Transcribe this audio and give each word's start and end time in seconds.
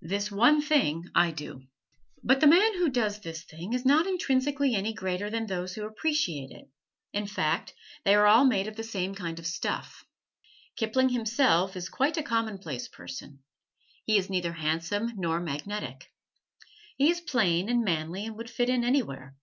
This 0.00 0.32
one 0.32 0.62
thing 0.62 1.10
I 1.14 1.30
do. 1.30 1.66
But 2.24 2.40
the 2.40 2.46
man 2.46 2.78
who 2.78 2.88
does 2.88 3.20
this 3.20 3.42
thing 3.44 3.74
is 3.74 3.84
not 3.84 4.06
intrinsically 4.06 4.74
any 4.74 4.94
greater 4.94 5.28
than 5.28 5.44
those 5.44 5.74
who 5.74 5.84
appreciate 5.84 6.50
it 6.50 6.70
in 7.12 7.26
fact, 7.26 7.74
they 8.02 8.14
are 8.14 8.24
all 8.24 8.46
made 8.46 8.68
of 8.68 8.76
the 8.76 8.82
same 8.82 9.14
kind 9.14 9.38
of 9.38 9.46
stuff. 9.46 10.02
Kipling 10.76 11.10
himself 11.10 11.76
is 11.76 11.90
quite 11.90 12.16
a 12.16 12.22
commonplace 12.22 12.88
person. 12.88 13.40
He 14.06 14.16
is 14.16 14.30
neither 14.30 14.52
handsome 14.54 15.12
nor 15.14 15.40
magnetic. 15.40 16.10
He 16.96 17.10
is 17.10 17.20
plain 17.20 17.68
and 17.68 17.84
manly 17.84 18.24
and 18.24 18.34
would 18.34 18.48
fit 18.48 18.70
in 18.70 18.82
anywhere. 18.82 19.36